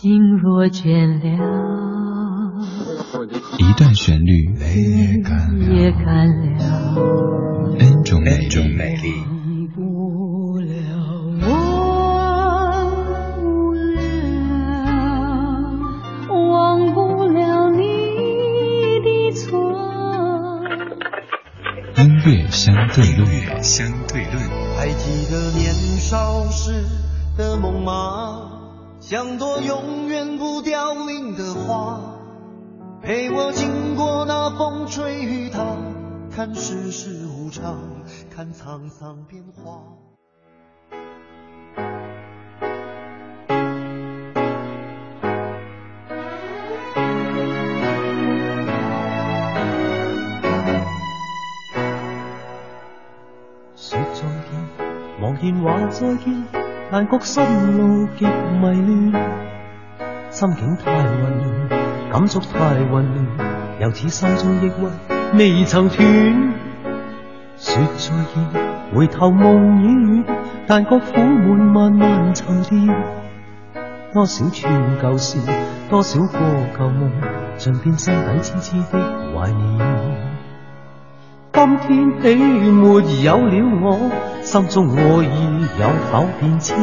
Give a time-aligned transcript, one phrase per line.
[0.00, 1.26] 心若倦了，
[3.58, 6.94] 一段旋律也干了
[7.80, 9.12] ，N 种美丽。
[22.50, 24.36] 相对论，相对论。
[24.76, 26.84] 还记得年少时
[27.36, 28.47] 的梦吗？
[29.08, 31.98] 像朵永远不凋零的花，
[33.00, 35.64] 陪我经过那风吹雨打，
[36.30, 37.80] 看世事无常，
[38.30, 39.80] 看沧桑变化。
[55.40, 56.44] 言话再见，
[56.90, 57.44] 但觉心
[57.76, 59.22] 路极迷乱，
[60.30, 62.90] 心境太混乱，感触太混
[63.36, 64.72] 乱，又似心中抑郁
[65.36, 65.98] 未曾断。
[67.58, 70.24] 说再见，回头梦已远，
[70.66, 72.86] 但觉苦闷慢慢沉淀。
[74.14, 75.38] 多少串旧事，
[75.90, 76.38] 多少个
[76.78, 77.10] 旧梦，
[77.58, 78.98] 尽变心底痴痴的
[79.36, 80.37] 怀念。
[81.58, 83.98] 今天起没有了我，
[84.42, 86.78] 心中爱意有否变迁？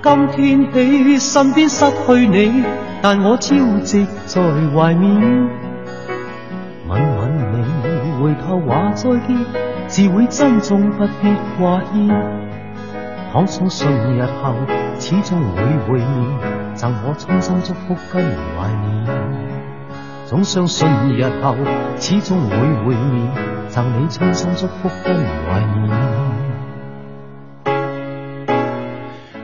[0.00, 2.62] 今天起身边失去你，
[3.02, 4.40] 但我朝夕在
[4.72, 5.20] 怀缅。
[6.86, 9.36] 吻吻你，回头话再见，
[9.88, 12.08] 自会珍重不必挂牵。
[13.32, 14.54] 倘相信日后
[15.00, 19.25] 始终会会面，赠我衷心祝福跟怀念。
[20.28, 21.54] 总相信日后
[22.00, 23.32] 始终会会面，
[23.68, 25.88] 赠你衷心祝福跟怀念。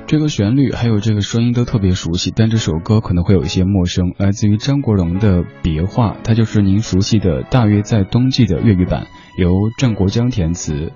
[0.09, 4.13] 这个旋律还有这个声音都特别熟悉，但这首歌可能会有一些陌生。
[4.19, 9.07] 来自于张国荣的《别话》，它就是您熟悉的《大约在冬季》的粤语版，
[9.39, 10.91] 由郑国江填词。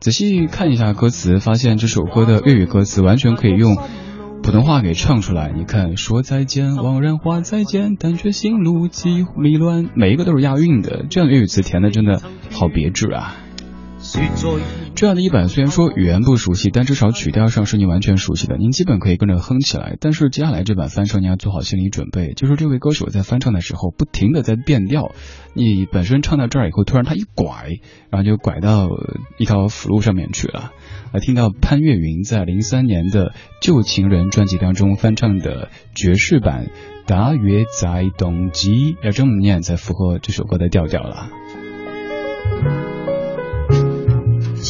[0.00, 3.76] 仔细看一下歌词，发现这首歌的粤语歌词完全可以用。
[4.42, 12.20] 普通话给唱出来，你看，说再见，惘然话再见，但却心路几迷乱，每一个都是押韵的，这样的粤语词填的真的
[12.50, 13.36] 好别致啊。
[14.94, 19.96] 这样的一版虽然说语言不熟悉，但至少曲调上是你完全熟悉的，您基本可以跟着哼起来。
[20.00, 25.12] 但是接下来这版翻唱你要做好心理准备，就是这位歌手在翻唱的时候不停的在变调，
[25.54, 27.78] 你本身唱到这儿以后，突然他一拐，
[28.10, 28.88] 然后就拐到
[29.38, 30.72] 一条辅路上面去了。
[31.12, 33.30] 来听到潘越云在零三年的
[33.60, 36.66] 《旧情人》专辑当中翻唱的爵士版
[37.08, 41.30] 《大约在冬季》，要这么念才符合这首歌的调调了。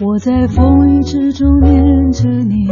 [0.00, 2.68] 我在风雨之中念着你，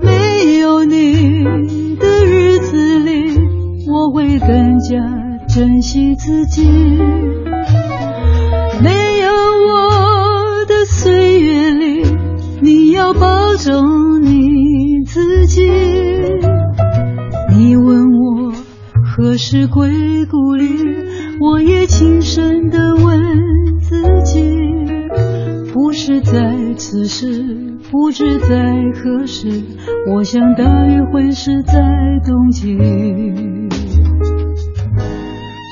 [0.00, 3.38] 没有你的日子里，
[3.90, 4.96] 我会更加
[5.54, 6.64] 珍惜自己。
[8.82, 8.88] 没
[9.20, 9.28] 有
[9.68, 12.04] 我的岁月里，
[12.62, 15.60] 你要保重你自己。
[17.50, 18.52] 你问我
[19.04, 20.64] 何时归故里，
[21.38, 22.91] 我也轻声的
[26.84, 28.48] 此时，不知在
[28.92, 29.62] 何时，
[30.10, 31.74] 我想大约会是在
[32.26, 32.76] 冬季。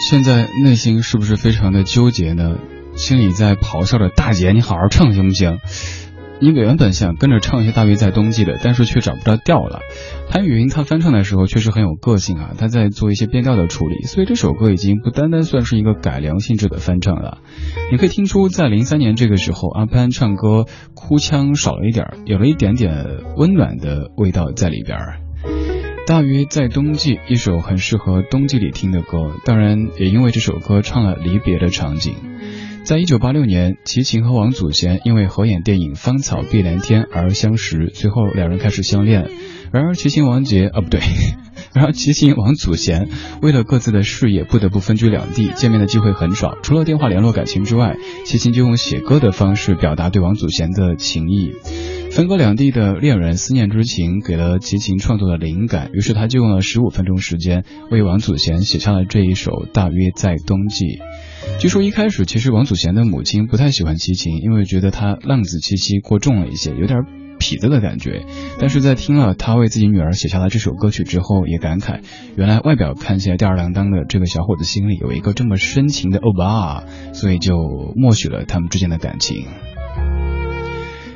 [0.08, 2.58] 现在内心是不是非常的纠结呢？
[2.94, 5.58] 心里在咆哮着：“大姐，你好好唱行不行？”
[6.42, 9.80] 你原本想跟着唱一些大约在冬季的，但是却找不着调了。
[10.30, 17.38] 潘宇云他翻唱的时候确实很有个性啊，他在做一些变调的处理，所以这首歌已经不单单算是一个改良性质的翻唱了。
[17.92, 20.64] 你可以听出，在零三年这个时候，阿潘唱歌
[20.94, 23.04] 哭腔少了一点，有了一点点
[23.36, 24.98] 温暖的味道在里边。
[26.06, 32.14] 大约在冬季，一首很适合冬季里听的歌，当然也因为这首歌唱了离别的场景。
[32.84, 39.30] 在一九八六年，齐秦和王祖贤因为合演电影《芳草碧连天》而相识，随后两人开始相恋。
[39.70, 41.00] 然而齐秦王杰啊不对，
[41.72, 43.08] 然而齐秦王祖贤
[43.42, 51.52] 为了各自的事业不得不分居两地，见面的机会很少，除了电话联络感情之外，齐秦就用写歌的方式表达对王祖贤的情谊。
[52.10, 55.90] 分隔两地的恋人思念之情，给了齐秦创作的灵感。
[55.92, 60.86] 于是他就用了十五分钟时间，为王祖贤写下了这一首《大约在冬季》。
[61.58, 67.00] 据说一开始，其实王祖贤的母亲不太喜欢齐秦，因为觉得他浪子气息过重了一些，有点
[67.38, 68.24] 痞子的感觉。
[68.58, 72.00] 但是在听了他为自己女儿写下了这首歌曲之后，也感慨，
[72.34, 77.56] 原来外表看起来吊儿郎当的这个小伙子心里有一个这么深情的欧巴，所以就
[77.94, 79.44] 默许了他们之间的感情。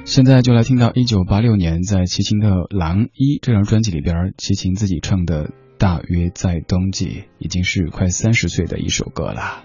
[0.04, 5.46] 现在就来听到一九八六年在齐秦的《狼一》这张专辑里边，齐秦自己唱的
[5.78, 7.06] 《大约在冬季》，
[7.38, 9.64] 已经是快三十岁的一首歌了。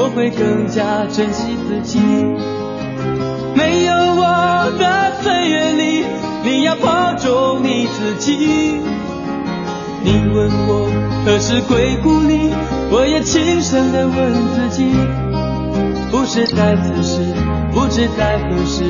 [0.00, 1.98] 我会更加珍惜自己。
[3.56, 6.04] 没有我的岁月里，
[6.44, 8.78] 你要保重你自己。
[10.04, 10.88] 你问我
[11.26, 12.54] 何时归故里，
[12.92, 14.16] 我也轻声地问
[14.54, 14.86] 自己。
[16.12, 17.18] 不是在此时，
[17.72, 18.84] 不知在何时，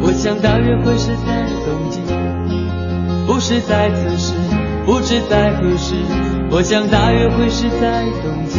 [0.00, 2.00] 我想大约会是在冬季。
[3.26, 4.32] 不是在此时，
[4.86, 5.94] 不知在何时，
[6.50, 8.58] 我想大约会是在冬季。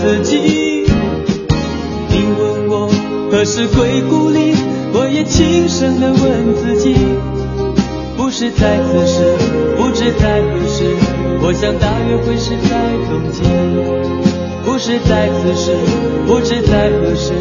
[0.00, 0.84] 自己。
[2.10, 2.88] 你问我
[3.30, 4.54] 何时归故里，
[4.92, 6.94] 我也轻声地问自己。
[8.16, 9.36] 不是在此时，
[9.76, 10.84] 不知在何时，
[11.40, 12.70] 我想大约会是在
[13.08, 13.42] 冬季。
[14.64, 15.76] 不是在此时，
[16.26, 17.32] 不知在何时，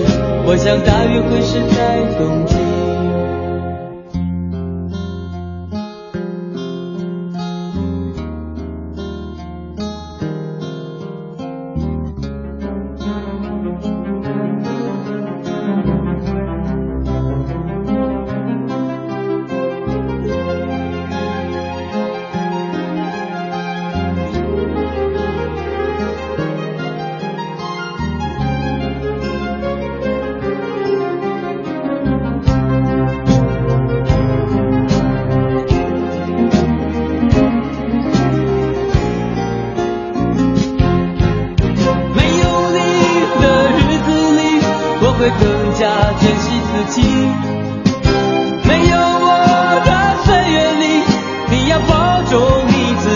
[0.46, 2.77] 我想大约会是在冬季。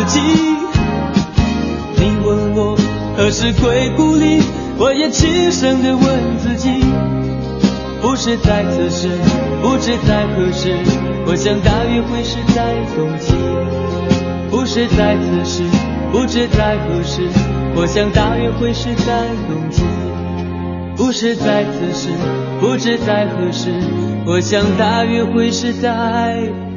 [0.02, 0.20] 自己，
[1.98, 2.76] 你问我
[3.16, 4.42] 何时归故里，
[4.80, 6.72] 我也轻声的问自己，
[8.02, 9.10] 不是在此时，
[9.62, 10.76] 不知在何时，
[11.28, 13.32] 我想大约会是在冬季，
[14.50, 15.62] 不是在此时，
[16.12, 17.22] 不知在何时，
[17.76, 19.84] 我想大约会是在冬季，
[20.98, 22.10] 不是在此时，
[22.60, 23.70] 不知在何时，
[24.26, 26.71] 我想大约会是在冬季。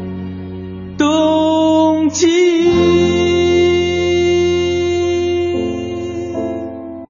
[0.96, 3.43] 冬季